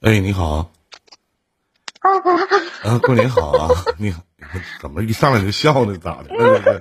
[0.00, 0.70] 哎，你好。
[2.00, 3.68] 啊，过年好啊！
[3.96, 4.22] 你好，
[4.80, 5.96] 怎么一上来就笑呢？
[5.98, 6.28] 咋的？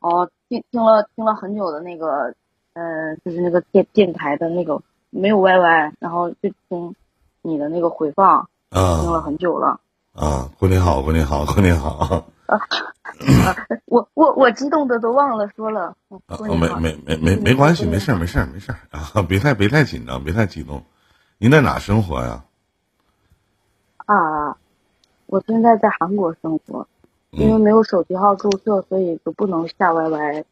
[0.00, 2.34] 哦，听听了听了很久的那个，
[2.72, 4.80] 嗯，就是那个电电台的那个
[5.10, 6.94] 没有 YY，然后就听
[7.42, 9.78] 你的那个回放，啊，听了很久了。
[10.14, 12.24] 啊，过年好，过年好，过年好。
[12.50, 12.58] 啊，
[13.84, 15.94] 我我我激动的都忘了说了。
[16.26, 20.82] 啊，没没没没没关系，没事没事没事啊，别太别太紧张，别太激动。
[21.42, 22.44] 您在哪生活呀？
[24.04, 24.54] 啊，
[25.24, 26.86] 我现在在韩国生活，
[27.30, 30.44] 因为没有手机号注册，所以就不能下 YY，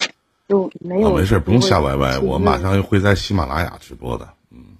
[0.49, 1.15] 就没有。
[1.15, 4.27] 没事，不用下 YY，我马上会在喜马拉雅直播的。
[4.51, 4.79] 嗯。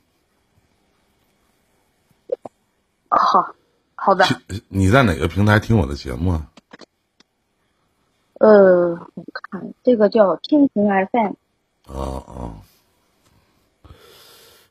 [3.11, 3.55] 好，
[3.95, 4.25] 好的。
[4.69, 6.47] 你在哪个平台听我的节目啊？
[8.41, 11.33] 呃，我看这个叫蜻蜓 FM。
[11.85, 12.55] 哦哦。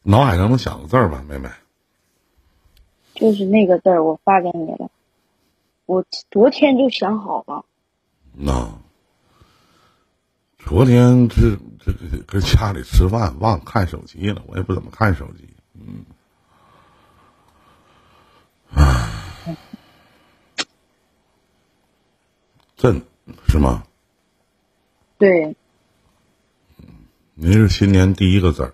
[0.10, 1.50] 脑海当中想个字儿吧，妹妹。
[3.14, 4.90] 就是那个字儿，我发给你了。
[5.86, 7.66] 我昨天就想好了。
[8.32, 8.72] 那，
[10.60, 14.41] 昨天这这这搁家里吃饭，忘看手机了。
[14.48, 15.49] 我也不怎么看手机。
[15.74, 16.05] 嗯。
[18.74, 19.58] 唉，
[22.77, 23.02] 朕
[23.49, 23.84] 是吗？
[25.18, 25.54] 对。
[27.34, 28.74] 您是新年第一个字儿。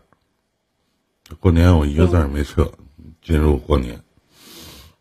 [1.39, 2.71] 过年我一个字儿没撤，
[3.21, 4.01] 进入过年。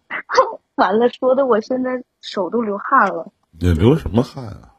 [0.76, 3.32] 完了，说的我现在手都流汗了。
[3.50, 4.74] 你流什么汗啊？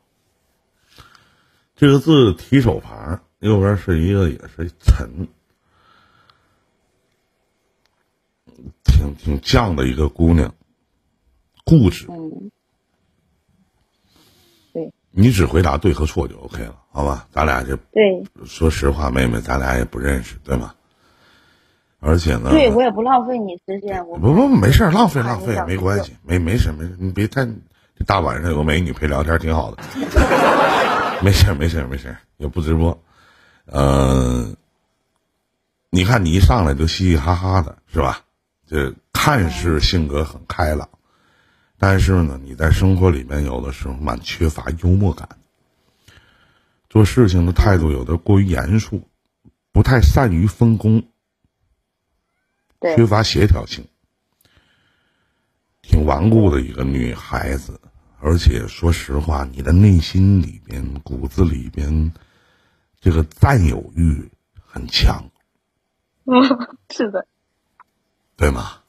[1.75, 5.27] 这个字提手旁，右边是一个也是沉，
[8.83, 10.53] 挺挺犟的一个姑娘，
[11.63, 12.05] 固执。
[12.09, 12.51] 嗯。
[14.73, 14.93] 对。
[15.11, 17.27] 你只回答对和错就 OK 了，好吧？
[17.31, 18.23] 咱俩就对。
[18.45, 20.73] 说实话，妹妹，咱俩也不认识，对吗？
[22.05, 24.05] 而且呢，对我也不浪费你时间。
[24.07, 29.81] 我不不没事，浪费浪费没关系，没没事没事，你别太，这大晚上有个美女陪聊天挺好的。
[31.23, 33.01] 没事没事没事，也不直播。
[33.67, 34.57] 嗯，
[35.89, 38.19] 你看你一上来就嘻嘻哈哈的，是吧？
[38.67, 40.89] 这看似性格很开朗，
[41.79, 45.29] 但是呢，你在生活里面有的时候蛮缺乏幽默感，
[46.89, 49.01] 做事情的态度有的过于严肃，
[49.71, 51.01] 不太善于分工。
[52.95, 53.87] 缺乏协调性，
[55.81, 57.79] 挺顽固的一个女孩子，
[58.19, 62.11] 而且说实话，你的内心里边、骨子里边，
[62.99, 64.29] 这个占有欲
[64.65, 65.31] 很强。
[66.25, 66.43] 嗯，
[66.89, 67.25] 是的，
[68.35, 68.79] 对吗？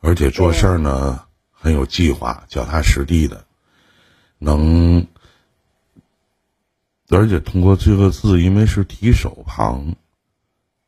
[0.00, 3.46] 而且做事儿呢很有计划，脚踏实地的，
[4.38, 5.06] 能，
[7.08, 9.94] 而且通过这个字，因为是提手旁。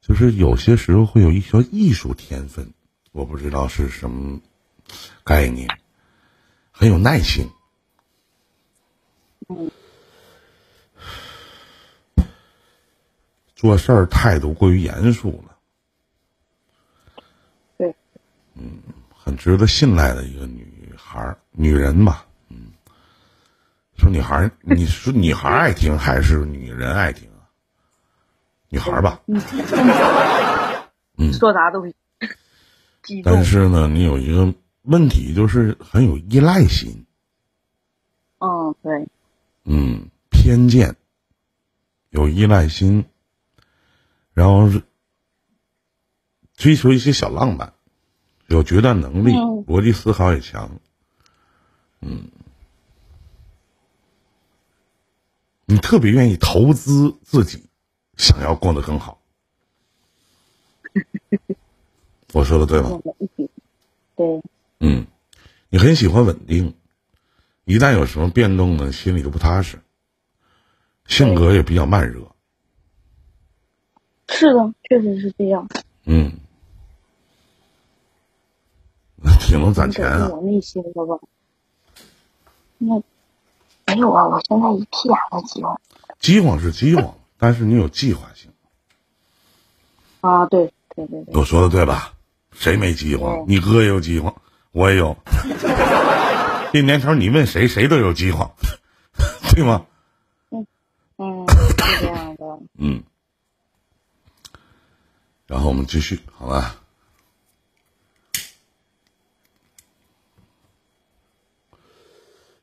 [0.02, 2.74] 就是有些时候会有一些艺术天分，
[3.12, 4.40] 我不知道是什么
[5.22, 5.78] 概念，
[6.72, 7.48] 很有耐心，
[13.54, 15.56] 做事儿态度过于严肃了，
[17.78, 17.94] 对，
[18.54, 18.82] 嗯，
[19.14, 22.72] 很值得信赖的一个女孩儿、女人吧，嗯，
[23.96, 27.30] 说女孩儿，你说女孩儿爱听还是女人爱听？
[28.72, 29.20] 女孩吧，
[31.18, 31.84] 嗯，说啥都，
[33.22, 37.04] 但是呢，你有一个问题，就是很有依赖心。
[38.38, 39.06] 嗯，对。
[39.64, 40.96] 嗯，偏见，
[42.08, 43.04] 有依赖心，
[44.32, 44.82] 然后是
[46.56, 47.74] 追求一些小浪漫，
[48.46, 49.32] 有决断能力，
[49.66, 50.80] 逻辑思考也强。
[52.00, 52.30] 嗯，
[55.66, 57.68] 你特别愿意投资自己。
[58.16, 59.18] 想要过得更好，
[62.32, 63.00] 我说的对吗？
[64.16, 64.42] 对。
[64.80, 65.06] 嗯，
[65.70, 66.74] 你很喜欢稳定，
[67.64, 69.78] 一旦有什么变动呢，心里就不踏实。
[71.06, 72.20] 性格也比较慢热。
[74.28, 75.68] 是的，确实是这样。
[76.04, 76.32] 嗯，
[79.40, 80.28] 挺能攒钱啊。
[80.32, 81.18] 我内心的吧？
[82.78, 83.02] 那
[83.86, 85.80] 没有啊，我现在一屁眼的饥荒。
[86.20, 87.14] 饥荒是饥荒。
[87.42, 88.48] 但是你有计划性
[90.20, 92.14] 啊，对对对对，我说的对吧？
[92.52, 93.44] 谁没计划？
[93.48, 94.32] 你哥也有计划，
[94.70, 95.16] 我也有。
[96.72, 98.54] 这年头你问谁，谁都有计划，
[99.56, 99.84] 对吗？
[100.52, 100.64] 嗯
[101.16, 102.60] 嗯，是这样的。
[102.78, 103.02] 嗯，
[105.48, 106.76] 然后我们继续，好吧？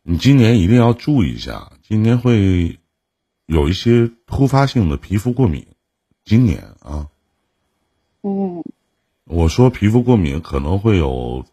[0.03, 2.78] 你今年一定要注意一下，今年会。
[3.49, 5.65] 有一些突发性的皮肤过敏，
[6.23, 7.09] 今年啊，
[8.21, 8.63] 嗯，我
[9.25, 11.43] 我说皮肤过敏可能会有，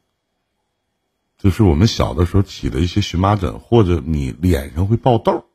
[1.39, 5.47] 就是我们小的时候起的一些荨麻疹，或者你脸上会爆痘。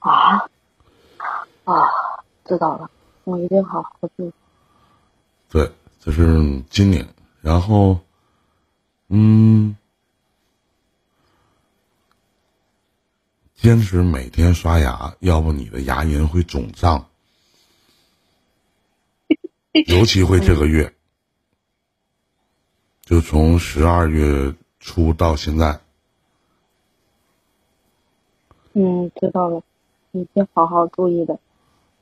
[0.00, 0.38] 啊
[1.62, 1.84] 啊，
[2.44, 2.90] 知道了，
[3.22, 4.32] 我一定好好注意。
[5.48, 5.70] 对，
[6.00, 8.00] 这是今年，然后，
[9.06, 9.76] 嗯，
[13.66, 17.08] 坚持每天刷牙，要不你的牙龈会肿胀，
[19.88, 20.94] 尤其会这个月，
[23.02, 25.80] 就从十二月初到现在。
[28.74, 29.60] 嗯，知道了，
[30.12, 31.40] 一定好好注意的。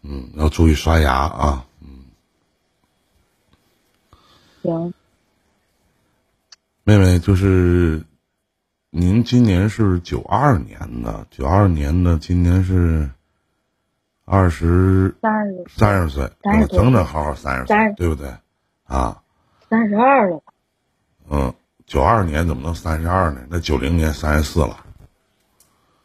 [0.03, 1.67] 嗯，要注意刷牙啊。
[1.81, 2.05] 嗯
[4.63, 4.93] 行，
[6.83, 8.05] 妹妹，就是
[8.97, 13.11] 您今年是九二年的，九二年的，今年是
[14.25, 16.31] 二十三十三十岁，
[16.69, 18.33] 整整好好三十岁，对不对？
[18.85, 19.21] 啊，
[19.69, 20.41] 三十二了。
[21.29, 21.53] 嗯，
[21.87, 23.41] 九二年怎么能三十二呢？
[23.51, 24.87] 那九零年三十四了。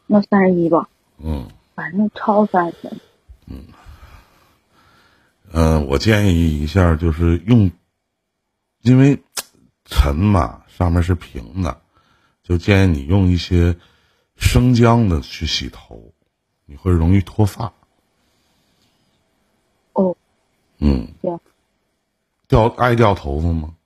[0.08, 0.88] 那三十一吧。
[1.18, 1.48] 嗯。
[1.76, 2.90] 反正超三十。
[3.46, 3.66] 嗯。
[5.52, 7.70] 嗯，我建议一下，就是用。
[8.82, 9.22] 因为
[9.84, 11.79] 沉嘛，上面是平的，
[12.50, 13.76] 就建议你用一些
[14.34, 16.12] 生姜的去洗头，
[16.66, 17.72] 你会容易脱发。
[19.92, 20.16] 哦，
[20.78, 21.06] 嗯，
[22.48, 23.76] 掉爱掉头发吗？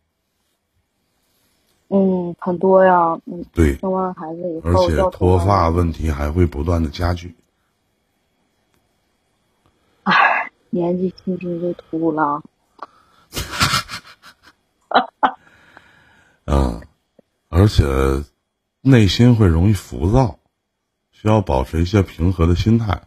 [1.89, 3.21] 嗯，很多呀。
[3.27, 7.37] 嗯，对，生完孩子以后，而且脱发问题还会不断的加剧。
[10.05, 12.43] 唉，年纪轻轻就秃了。
[16.47, 16.81] 嗯，
[17.51, 17.85] 而且
[18.87, 20.39] 内心会容易浮躁，
[21.11, 23.05] 需要保持一些平和的心态，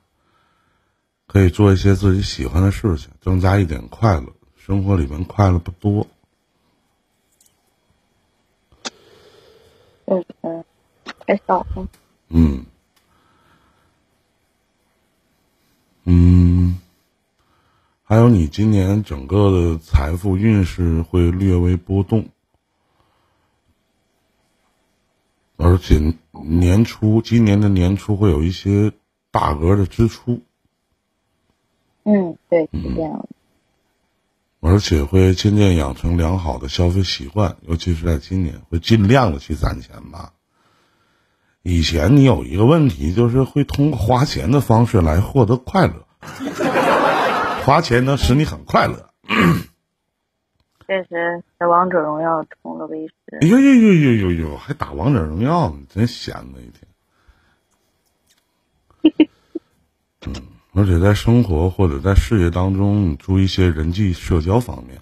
[1.27, 4.33] 可以做一些自己喜欢的事情，增加一点快乐。
[4.56, 6.07] 生活里面快乐不多。
[10.06, 10.65] 嗯嗯，
[11.27, 11.88] 太少了。
[12.29, 12.65] 嗯
[16.06, 16.79] 嗯，
[18.01, 22.29] 还有你今年整个的财富运势会略微波动。
[25.57, 28.94] 而且年初，今年的年初会有一些
[29.31, 30.42] 大额的支出。
[32.04, 33.27] 嗯，对，是这样的。
[34.59, 40.33] 而且会渐渐养成良好的消费习惯，尤其是在今年，会尽量的去攒钱吧。
[41.63, 46.07] 以前你有一个问题，就是会通过花钱的方式来获得快乐，
[47.65, 49.10] 花钱能使你很快乐。
[50.88, 53.13] 确实，在王者荣耀充了 V 十。
[53.42, 56.88] 哎呦呦呦呦呦呦，还打王者荣耀呢，真闲的一天。
[60.25, 60.34] 嗯，
[60.74, 65.01] 而且在生活或者在事业当中，你注意一些人际社交方面，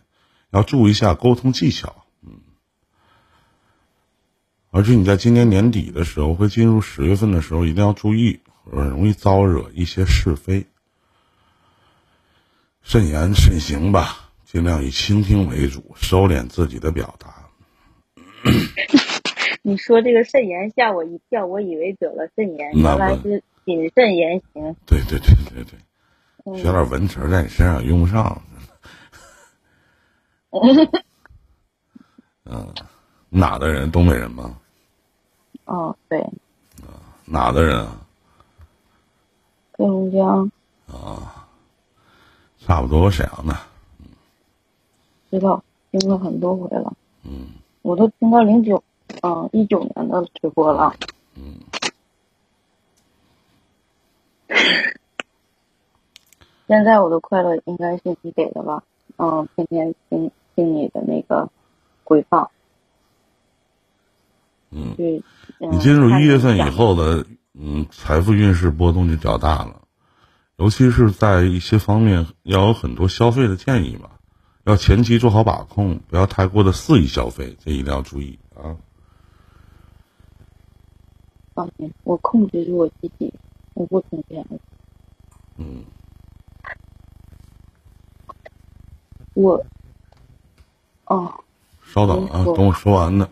[0.49, 2.03] 要注意一下沟通技巧。
[2.23, 2.39] 嗯，
[4.71, 8.39] 而且你在今年年底的时候，会进入十月份的时候，一定要注意，
[8.71, 10.65] 很容易招惹一些是非，
[12.81, 14.24] 慎言慎行吧。
[14.55, 17.27] 尽量以倾听为主，收敛自己的表达。
[19.61, 24.73] 你说这个肾炎吓我一跳，我以为得了肾炎，原来是谨慎言行。
[24.85, 28.41] 对对对对对，学点文词在你身上用不上。
[32.45, 32.73] 嗯，
[33.27, 33.91] 哪的人？
[33.91, 34.57] 东北人吗？
[35.65, 36.21] 哦，对。
[36.21, 37.97] 啊，哪的人啊？
[39.73, 40.49] 黑龙江。
[40.87, 41.45] 啊，
[42.65, 43.53] 差不多沈阳的。
[45.39, 45.61] 知道
[45.91, 47.47] 听了很多回了，嗯，
[47.81, 48.81] 我都听到零九，
[49.21, 50.95] 嗯，一九年的直播了，
[51.35, 51.59] 嗯，
[56.67, 58.81] 现在我的快乐应该是你给的吧，
[59.17, 61.49] 嗯，天天听听你的那个
[62.05, 62.49] 回放，
[64.69, 65.21] 嗯，对，
[65.59, 69.81] 你进入一月份以后的，嗯，财富运势波动就较大了，
[70.55, 74.11] 尤其是在一些方面要有很多消费的建议嘛。
[74.65, 78.75] 要前期做好把控，不要太过的肆意消费，这一定要注意啊！
[81.53, 83.33] 放心，我控制住我自己，
[83.75, 84.43] 我不存钱。
[85.57, 85.85] 嗯。
[89.35, 89.63] 我，
[91.05, 91.33] 哦。
[91.83, 93.29] 稍等啊，等我说完呢。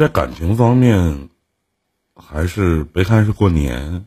[0.00, 1.28] 在感情方面，
[2.16, 4.06] 还是别看是过年，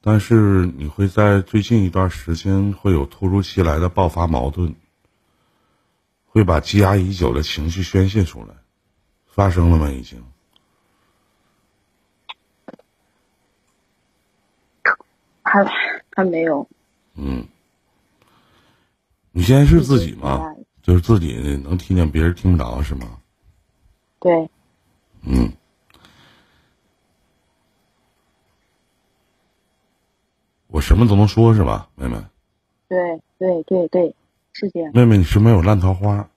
[0.00, 4.74] 但是你会在最近一段时间会有突如其来的爆发矛盾，
[6.26, 8.56] 会把积压已久的情绪宣泄出来，
[9.28, 9.88] 发生了吗？
[9.92, 10.24] 已经？
[15.44, 15.64] 还
[16.16, 16.68] 还没有。
[17.14, 17.46] 嗯。
[19.30, 20.52] 你现在是自己吗？
[20.82, 23.20] 就是自己能听见，别人听不着是吗？
[24.18, 24.50] 对。
[25.22, 25.52] 嗯。
[30.68, 32.16] 我什么都能说，是吧，妹妹？
[32.88, 34.14] 对对对对，
[34.52, 34.92] 是这样。
[34.94, 36.28] 妹妹，你是没有烂桃花？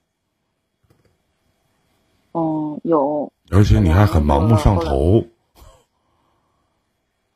[2.32, 3.32] 嗯，有。
[3.50, 5.24] 而且你还很盲目上头。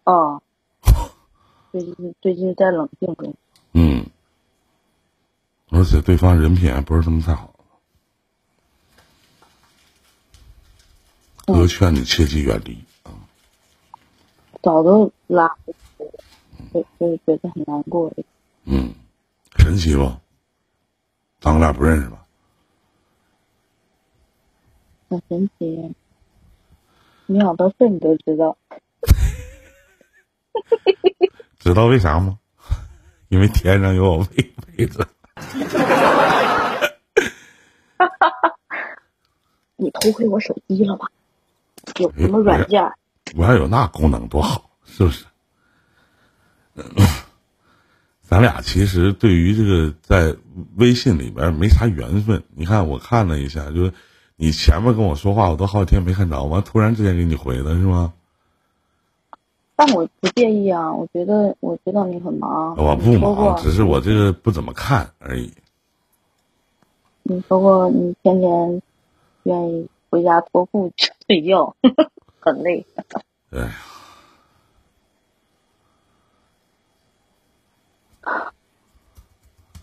[0.05, 0.43] 哦。
[1.71, 3.35] 最近最近在冷静中。
[3.73, 4.05] 嗯。
[5.71, 7.55] 而且对方人品还不是那么太好。
[11.55, 13.13] 哥劝你切记远离啊。
[14.63, 15.49] 早都拉。
[16.73, 18.13] 就就是觉得很难过。
[18.65, 18.93] 嗯，
[19.57, 20.13] 神奇不？
[21.41, 22.27] 咱们俩不认识吧？
[25.09, 25.95] 很神奇，
[27.27, 28.59] 你好多事你都知道。
[31.59, 32.39] 知道为啥吗？
[33.29, 35.07] 因为天上有我妹妹子。
[39.77, 41.07] 你偷窥我手机了吧？
[41.99, 42.91] 有什么软件？
[43.37, 45.25] 我要有那功能多好，是不是？
[48.23, 50.37] 咱俩其实对于这个在
[50.77, 52.43] 微信里边没啥缘分。
[52.55, 53.93] 你看，我看了一下，就是
[54.37, 58.13] 你前面跟我说话，我都好几天没看着，完突然之间给你回的是吗？
[59.77, 62.77] 但我不介意啊，我觉得我知道你很忙。
[62.77, 65.53] 我不忙，只是我这个不怎么看而已。
[67.23, 68.83] 你说过你天天
[69.45, 70.95] 愿意回家脱裤子
[71.27, 71.77] 睡觉，
[72.41, 72.87] 很累。
[73.51, 73.75] 哎呀。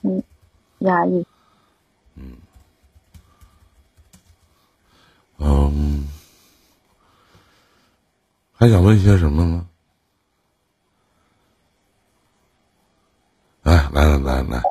[0.02, 0.24] 嗯，
[0.80, 1.26] 压抑。
[2.16, 2.38] 嗯，
[5.38, 6.08] 嗯，
[8.54, 9.68] 还想问些什么呢？
[13.64, 14.62] 来来来来来，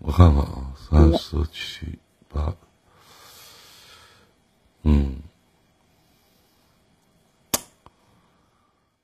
[0.00, 1.96] 我看看啊，三四七
[2.28, 2.52] 八，
[4.82, 5.16] 嗯。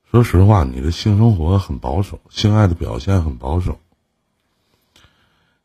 [0.09, 3.79] 说实话，你的性生活很保守，性爱的表现很保守。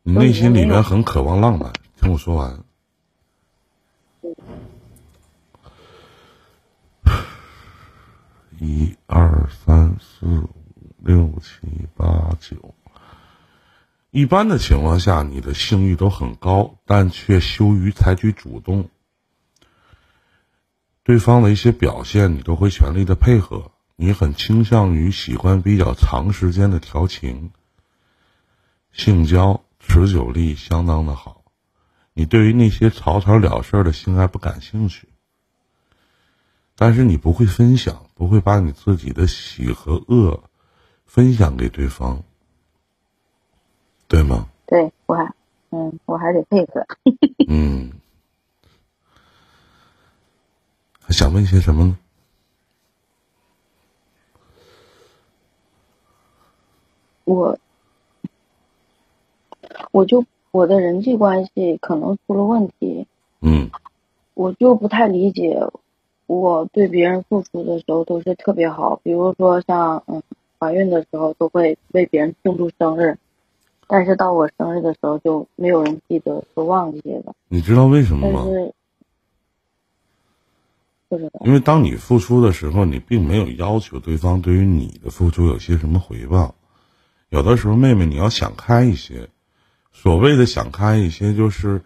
[0.02, 2.64] 你内心里面很渴望浪漫，听我说完。
[8.58, 10.50] 一二三四五
[10.98, 12.74] 六七八九，
[14.10, 18.90] 一般的情况下，你的性欲都很高，但却羞于采取主动。
[21.04, 23.72] 对方的一些表现，你都会全力的配合。
[23.96, 27.52] 你很倾向于喜欢比较长时间的调情，
[28.92, 31.42] 性交持久力相当的好。
[32.14, 35.08] 你对于那些草草了事的性爱不感兴趣，
[36.76, 40.42] 但是你不会分享，不会把你自己的喜和恶
[41.06, 42.22] 分享给对方，
[44.08, 44.48] 对吗？
[44.66, 45.34] 对我还，
[45.70, 46.86] 嗯，我还得配合。
[47.48, 47.92] 嗯，
[50.92, 51.98] 还想问些什么呢？
[57.24, 57.56] 我，
[59.92, 63.06] 我就我的人际关系可能出了问题，
[63.40, 63.70] 嗯，
[64.34, 65.64] 我就不太理解，
[66.26, 70.20] 我对别人付出的时候都是特别好，比如说像嗯
[70.58, 73.16] 怀孕的时候都会为别人庆祝生日，
[73.86, 77.32] 但是到我生日的时候就没有人记得，都忘记了。
[77.48, 78.42] 你知道为什么吗？
[78.42, 78.74] 不
[81.44, 86.54] 因为当你付出的时候，你并没有要求对方对于你的付出有些什么回报。
[87.28, 89.28] 有的时候，妹妹，你要想开一些。
[89.92, 91.82] 所谓的想开一些，就是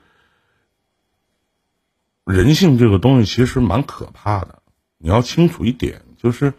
[2.24, 4.62] 人性这个东西其实蛮可怕的。
[4.98, 6.54] 你要清楚一点，就是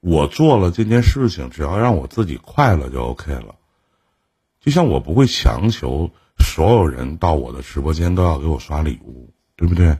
[0.00, 3.56] 我做了这件事情，只要让我自己快乐就 OK 了。
[4.60, 9.98] 就像我不会强求所有人到我的直播间都要给我刷礼物，对不对？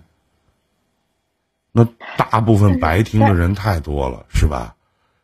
[1.72, 1.84] 那
[2.16, 4.74] 大部分白听的人太多了，是吧？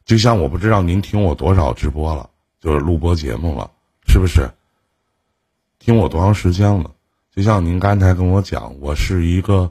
[0.05, 2.31] 就像我不知道您听我多少直播了。
[2.59, 3.71] 就是录播节目了，
[4.09, 4.51] 是不是？
[5.79, 6.91] 听我多长时间了？
[7.31, 9.71] 就像您刚才跟我讲，我是一个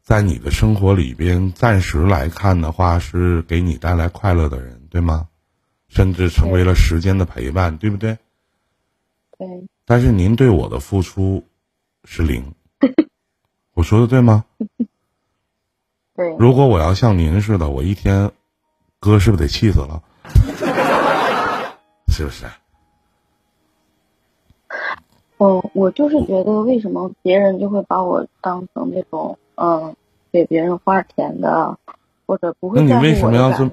[0.00, 5.28] 在你的生活里边暂时来看的话是给你带来快乐的人，对吗？
[5.88, 8.16] 甚至成为了时间的陪伴，对不对？
[9.36, 9.46] 对。
[9.84, 11.44] 但是您对我的付出
[12.04, 12.54] 是零，
[13.74, 14.44] 我说的对吗？
[16.20, 16.36] 对。
[16.38, 18.30] 如果我要像您似的，我一天，
[19.00, 20.02] 哥是不是得气死了？
[22.08, 22.44] 是不是？
[25.38, 29.96] 我我就是觉得，为什么别人就会把我当成那种嗯
[30.30, 31.78] 给别人花钱的，
[32.26, 33.70] 或者不会那你为什么要这么。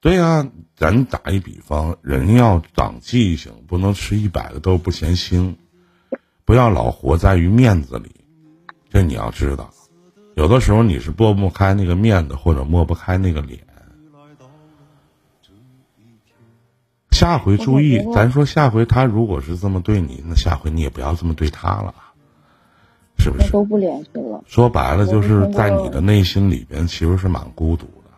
[0.00, 5.54] 对呀、咱打一比方，人要长记性，不能吃一百个豆不嫌腥，
[6.44, 8.10] 不要老活在于面子里，
[8.90, 9.70] 这你要知道。
[10.38, 13.58] 有的时候你是拨不开那个面子，或者抹不开那个脸。
[17.10, 21.92] 下回注意咱说下回他如果是这么对你，那下回你也不要这么对他了，
[23.18, 23.50] 是不是？
[23.50, 24.44] 都不联系了。
[24.46, 28.10] 说白了，就是在你的内心里边，其实是蛮孤独的。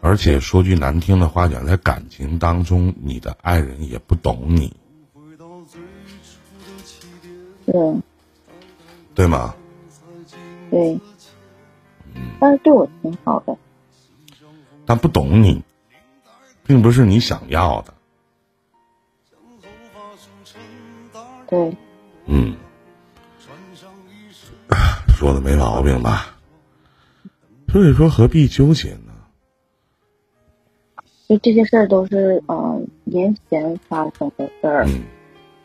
[0.00, 4.74] 而且说句难听的话讲，在感情当中，你的爱人也不懂你，
[7.66, 7.94] 对
[9.14, 9.54] 对吗？
[10.74, 10.98] 对，
[12.16, 13.56] 嗯但是对我挺好的。
[14.84, 15.62] 他不懂你，
[16.66, 17.94] 并不是你想要的。
[21.48, 21.76] 对，
[22.26, 22.56] 嗯，
[25.16, 26.34] 说的没毛病吧？
[27.72, 29.12] 所以说，何必纠结呢？
[31.28, 35.04] 就这些事儿都是嗯、呃年前发生的事儿，嗯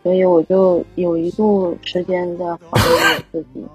[0.04, 3.66] 所以我就有一度时间在怀疑我自己，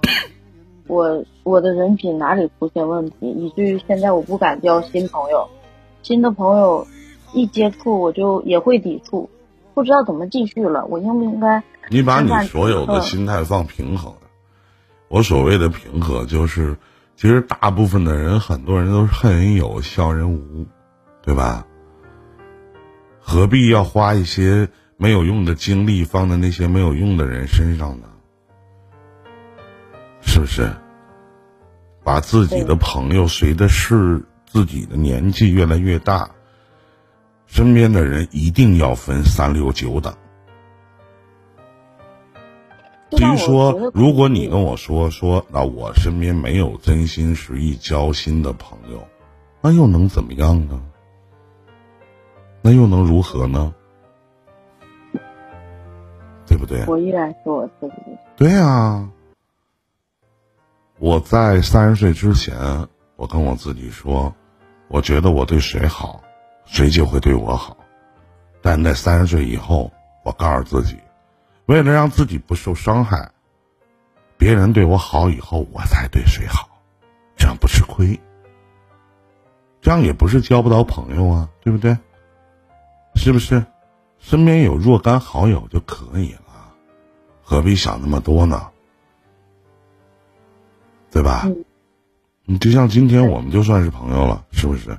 [0.86, 5.48] 我我的人品哪里出现问题，以至于现在我不敢交新朋友，
[6.02, 6.86] 新的朋友
[7.32, 9.28] 一接触我就也会抵触，
[9.72, 11.62] 不知道怎么继续了，我应不应该？
[11.90, 14.18] 你把你所有的嗯心态放平衡了。
[15.08, 16.76] 我所谓的平和，就是
[17.16, 20.66] 其实大部分的人，很多人都是恨人有，笑人无，
[21.22, 21.66] 对吧？
[23.20, 28.06] 何必要花一些没有用的精力放在那些没有用的人身上呢？
[30.24, 30.70] 是不是？
[32.02, 36.28] 把自己的朋友随着是自己的年纪越来越大，
[37.46, 40.14] 身边的人一定要分三六九等。
[43.10, 49.06] 至于说，如果你跟我说说，那我身边没有真心实意交心的朋友，
[49.62, 50.82] 那又能怎么样呢？
[52.60, 53.72] 那又能如何呢？
[56.46, 56.84] 对不对？
[56.86, 57.94] 我依然是我自己。
[58.36, 59.08] 对呀、
[61.04, 62.56] 我在三十岁之前，
[63.16, 64.34] 我跟我自己说，
[64.88, 66.22] 我觉得我对谁好，
[66.64, 67.76] 谁就会对我好。
[68.62, 69.92] 但在三十岁以后，
[70.24, 70.96] 我告诉自己，
[71.66, 73.30] 为了让自己不受伤害，
[74.38, 76.70] 别人对我好以后，我才对谁好，
[77.36, 78.18] 这样不吃亏。
[79.82, 81.98] 这样也不是交不到朋友啊，对不对？
[83.14, 83.62] 是不是？
[84.18, 86.72] 身边有若干好友就可以了。
[87.42, 88.70] 何必想那么多呢？
[91.14, 91.44] 对吧？
[91.46, 91.64] 嗯
[92.46, 94.98] 你就像今天我们就算是朋友了，是不是？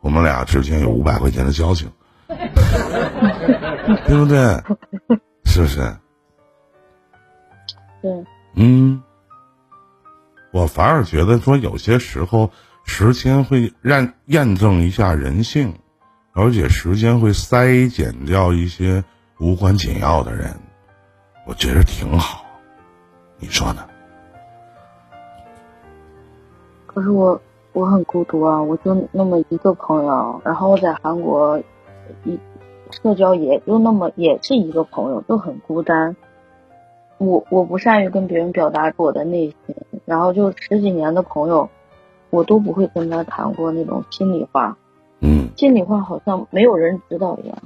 [0.00, 1.88] 我们俩之间有五百块钱的交情，
[2.26, 4.60] 对不对？
[5.46, 5.96] 是不是？
[8.02, 8.24] 对，
[8.56, 9.00] 嗯，
[10.50, 12.50] 我反而觉得说，有些时候
[12.84, 15.72] 时间会让验证一下人性，
[16.32, 19.04] 而且时间会筛减掉一些
[19.38, 20.52] 无关紧要的人，
[21.46, 22.44] 我觉得挺好。
[23.38, 23.87] 你说呢？
[26.98, 27.40] 可是我
[27.74, 31.56] 我很孤独啊，我就那么一个朋友，然后我在韩国
[32.24, 32.36] 一
[32.90, 36.16] 社交也就那么也是一个朋友，就很孤单。
[37.18, 41.68] 我我不善于跟别人表达我的内心，然后就十几年的朋友，
[42.30, 44.76] 我都不会跟他谈过那种心里话，
[45.20, 47.56] 嗯心里话好像没有人知道一样。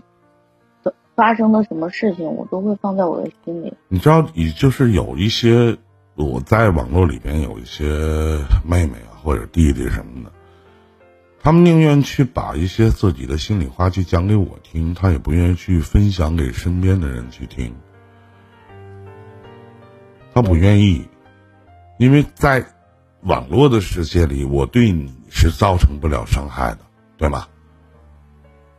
[1.15, 3.73] 发生的什么事情，我都会放在我的心里。
[3.89, 5.79] 你知道，你就是有一些
[6.17, 7.85] 我在网络里边有一些
[8.63, 10.33] 妹妹啊或者弟弟什么的，
[11.43, 17.75] 他们宁愿去把一些自己的心里话去讲给我听，他也不愿意去分享给身边的人去听。
[20.35, 21.07] 他不愿意，
[21.99, 22.65] 因为在
[23.23, 26.79] 网络的世界里，我对你是造成不了伤害的，
[27.19, 27.47] 对吗？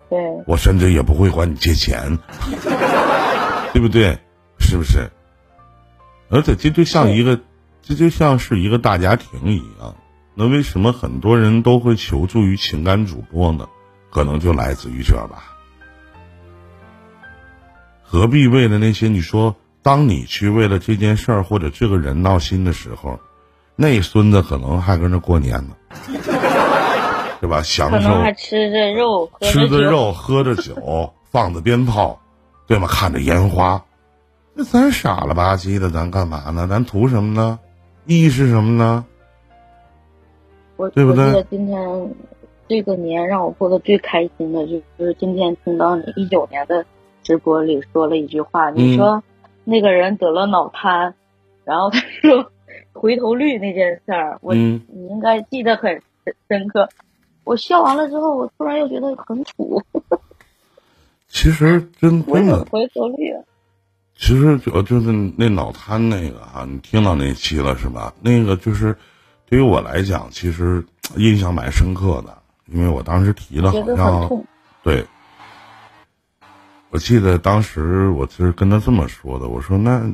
[0.09, 2.17] 对，我甚至也不会管你借钱，
[3.71, 4.17] 对不对？
[4.59, 5.09] 是不是？
[6.29, 7.39] 而且这就像一个，
[7.81, 9.95] 这就像是一个大家庭一样。
[10.35, 13.67] 那为什么很多人都会求助于情感主播呢？
[14.09, 15.55] 可能就来自于这吧。
[18.03, 23.19] 何必为了那些你说，当你去为了这件事儿或者这个人闹心的时候，
[23.75, 25.75] 那孙子可能还跟着过年呢，
[27.41, 27.63] 对吧？
[27.63, 32.21] 享受可能还吃着肉，喝吃着肉，喝着酒， 放着鞭炮，
[32.67, 32.87] 对吗？
[32.87, 33.83] 看着烟花，
[34.53, 36.67] 那咱傻了吧唧的，咱干嘛呢？
[36.67, 37.57] 咱图什么呢？
[38.05, 39.05] 意义是什么呢？
[40.83, 42.15] 我对不对我记得今天
[42.67, 46.85] 这个年让我过得最开心的就是今天听到你一九年的
[47.23, 49.23] 直播里说了一句话，嗯你说
[49.63, 51.13] 那个人得了脑瘫，
[51.63, 52.51] 然后他说
[52.91, 56.89] 回头率那件事儿，我嗯你应该记得很深深刻。
[57.45, 59.81] 我笑完了之后，我突然又觉得很土，
[61.27, 63.33] 其实真真的，回头率。
[64.15, 68.13] 其实就就是那脑瘫那个哈、你听到那期了是吧？
[68.21, 68.95] 那个就是
[69.53, 70.83] 对于我来讲，其实
[71.15, 72.35] 印象蛮深刻的，
[72.65, 74.43] 因为我当时提的觉得很好像。
[74.81, 75.05] 对，
[76.89, 80.11] 我记得当时我是跟他这么说的，我说那，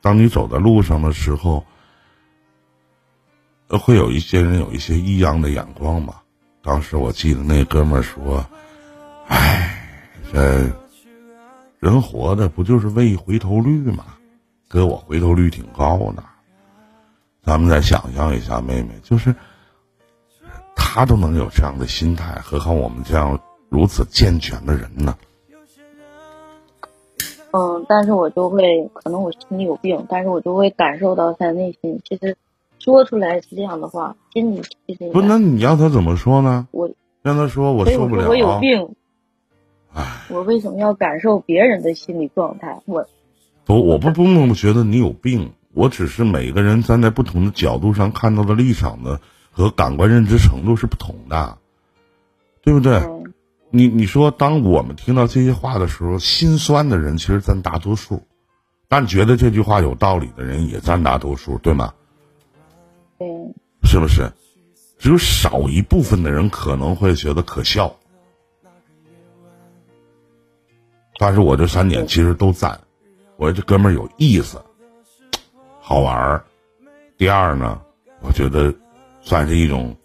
[0.00, 1.66] 当你走在路上的时候，
[3.66, 6.14] 呃会有一些人有一些异样的眼光嘛。
[6.62, 8.46] 当时我记得那哥们儿说
[9.26, 9.84] ：“哎，
[10.32, 10.70] 这
[11.80, 14.04] 人活的不就是为回头率吗？
[14.68, 16.22] 哥，我回头率挺高的。
[17.44, 19.34] 咱们再想象一下，妹妹，就是
[20.76, 25.16] 他都能有这样的心态，何况我们这样如此健全的人呢？
[27.50, 32.36] 嗯，但是我就会，可能我心里有病，但是我就会感受到他内心，其实
[32.78, 36.68] 说出来是这样的话，心里其实不，那你让他怎么说呢？
[36.70, 36.90] 我，
[37.22, 38.28] 让他说我受不了。
[38.28, 38.94] 我有病，
[39.94, 42.82] 唉，我为什么要感受别人的心理状态？
[42.84, 43.06] 我
[43.64, 49.20] 不，我不不不觉得你有病，我只是每个人站在不同的角度上看到的立场的
[49.52, 51.56] 和感官认知程度是不同的，
[52.62, 52.96] 对不对？
[52.96, 53.32] 嗯
[53.70, 58.26] 你你说，当我们听到这些话的时候，心酸的人其实占大多数，
[58.88, 61.92] 但觉得这句话有道理的人也占大多数，对吗？
[63.18, 63.28] 对，
[63.84, 64.32] 是不是？
[64.98, 67.94] 只有少一部分的人可能会觉得可笑，
[71.18, 72.80] 但是我这三点其实都赞，
[73.36, 74.64] 我这哥们儿有意思，
[75.88, 76.44] 好玩儿。
[77.16, 77.80] 第二呢，
[78.20, 78.74] 我觉得
[79.22, 79.96] 算是一种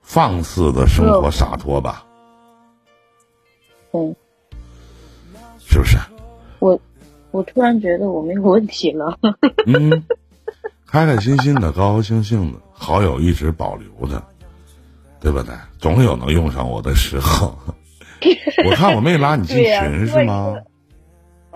[0.00, 2.06] 放肆的生活洒脱吧，
[3.92, 4.16] 嗯
[5.58, 5.98] 是不是？
[6.58, 6.80] 我，
[7.32, 9.18] 我突然觉得我没有问题了。
[9.68, 10.02] 嗯，
[10.86, 14.22] 开开心心的，高高兴兴的，好友一直保留着，
[15.20, 15.54] 对不对？
[15.78, 17.54] 总有能用上我的时候。
[18.64, 20.50] 我看我没拉你进群是吗？
[20.50, 20.64] 个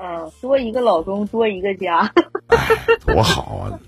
[0.02, 2.12] 嗯，多一个老公，多一个家。
[3.06, 3.80] 多好啊，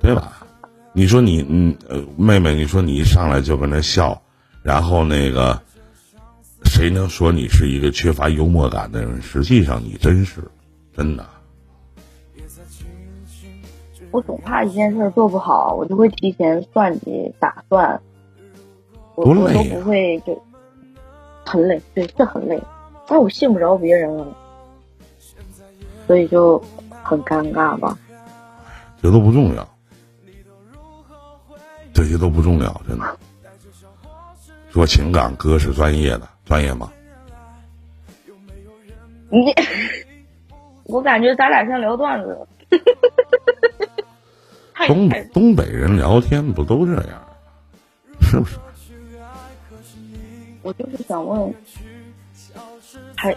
[0.00, 0.46] 对吧？
[0.92, 4.20] 你说你嗯呃，妹妹，你说你一上来就跟那笑，
[4.62, 5.60] 然后那个，
[6.64, 9.22] 谁能说你是一个缺乏幽默感的人？
[9.22, 10.42] 实际上你真是，
[10.96, 11.24] 真的。
[14.10, 18.02] 我总怕一件事儿做不好，我就会提前算计打算，
[19.14, 20.42] 我我都不会就
[21.46, 22.60] 很累，对，是很累，
[23.06, 24.26] 但我信不着别人了，
[26.08, 26.60] 所以就
[27.02, 27.96] 很尴尬吧。
[29.02, 29.66] 这都不重要，
[31.94, 33.18] 这些都不重要，真的。
[34.70, 36.92] 说情感，哥是专业的，专业吗？
[39.30, 39.54] 你，
[40.84, 42.46] 我感觉咱俩像聊段子，
[44.86, 47.26] 东北东北人聊天不都这样，
[48.20, 48.58] 是不是？
[50.62, 51.54] 我就是想问，
[53.16, 53.34] 还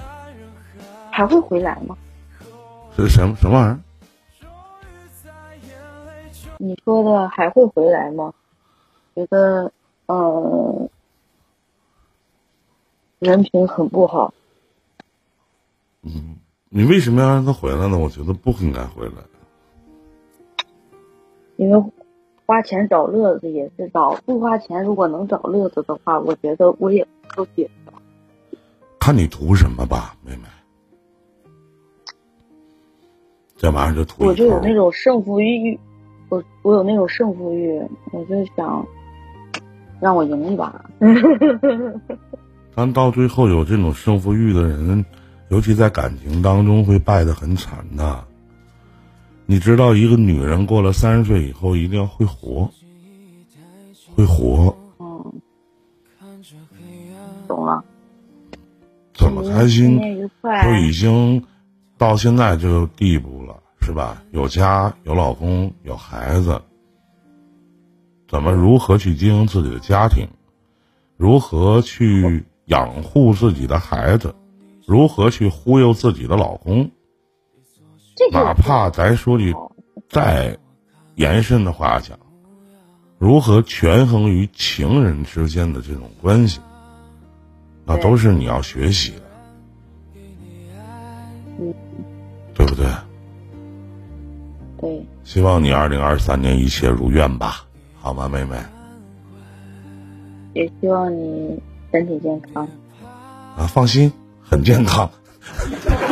[1.09, 1.95] 还会回来吗？
[2.95, 3.79] 是什么什么玩意儿？
[6.57, 8.33] 你说的还会回来吗？
[9.15, 9.71] 觉得，
[10.05, 10.89] 呃，
[13.19, 14.33] 人品很不好。
[16.03, 16.37] 嗯
[16.69, 17.97] 你为什么要让他回来呢？
[17.97, 19.15] 我觉得不应该回来。
[21.57, 21.91] 因为
[22.45, 27.93] 花钱找乐子也是找，不花钱如果能找乐子的话，我觉得我也不接受。
[28.99, 30.47] 看你图什么吧，妹妹。
[33.57, 35.79] 这玩意儿就图我就有那种胜负欲，
[36.29, 38.85] 我我有那种胜负欲，我就想
[39.99, 40.83] 让我赢一把。
[42.75, 45.05] 但到最后有这种胜负欲的人，
[45.49, 48.23] 尤其在感情当中会败得很惨的。
[49.45, 52.71] 你知道，一个女人过了三十岁以后，一定要会活，
[54.15, 55.41] 会活，嗯，
[57.47, 57.83] 懂了。
[59.13, 59.99] 怎么开心。
[60.41, 61.43] 都已经
[61.97, 63.42] 到现在这个地步了，
[63.85, 64.23] 是吧？
[64.31, 66.61] 有家有老公有孩子，
[68.29, 70.25] 怎么如何去经营自己的家庭？
[71.17, 74.33] 如何去养护自己的孩子？
[74.87, 76.91] 如何去忽悠自己的老公？
[78.31, 79.53] 哪怕咱说句
[80.07, 80.57] 再
[81.15, 82.17] 延伸的话讲，
[83.17, 86.61] 如何权衡于情人之间的这种关系，
[87.85, 89.23] 那都是你要学习的，
[91.59, 91.73] 嗯，
[92.53, 92.85] 对不对？
[94.83, 97.63] 对，希望你二零二三年一切如愿吧，
[98.01, 98.57] 好吗，妹妹？
[100.51, 101.57] 也希望你
[101.89, 102.67] 身体健康。
[103.55, 105.09] 啊，放心，很健康，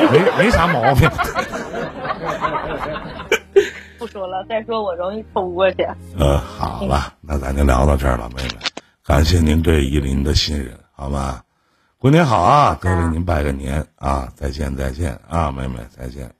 [0.10, 1.10] 没没啥毛病。
[4.00, 5.86] 不说了，再说我容易冲过去。
[6.18, 8.56] 呃，好了，那咱就聊到这儿了，妹妹，
[9.04, 11.42] 感谢您对依林的信任，好吗？
[11.98, 14.32] 过年好啊，哥给您拜个年啊！
[14.34, 16.32] 再见再见啊，妹妹再见。